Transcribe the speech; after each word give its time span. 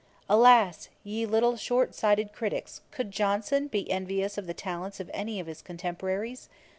Alas! 0.27 0.89
ye 1.03 1.27
little 1.27 1.55
short 1.55 1.93
sighted 1.93 2.33
criticks, 2.33 2.81
could 2.89 3.11
JOHNSON 3.11 3.67
be 3.67 3.87
envious 3.91 4.35
of 4.35 4.47
the 4.47 4.53
talents 4.55 4.99
of 4.99 5.11
any 5.13 5.39
of 5.39 5.45
his 5.45 5.61
contemporaries? 5.61 6.49